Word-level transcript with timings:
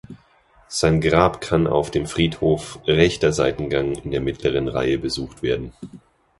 Sein 0.67 0.99
Grab 0.99 1.41
kann 1.41 1.67
auf 1.67 1.91
dem 1.91 2.07
Friedhof, 2.07 2.79
rechter 2.87 3.31
Seiteneingang, 3.31 3.91
in 4.03 4.09
der 4.09 4.19
mittleren 4.21 4.67
Reihe 4.67 4.97
besucht 4.97 5.43
werden. 5.43 5.73